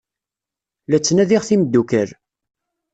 [0.89, 2.09] La ttnadiɣ timeddukal.